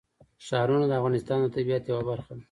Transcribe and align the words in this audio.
ښارونه 0.45 0.85
د 0.87 0.91
افغانستان 0.99 1.39
د 1.43 1.47
طبیعت 1.55 1.83
یوه 1.85 2.03
برخه 2.09 2.31
ده. 2.35 2.39